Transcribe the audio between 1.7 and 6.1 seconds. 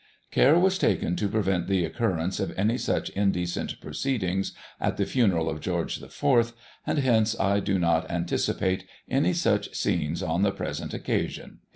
occurrence of any such indecent proceedings at the fimeral of George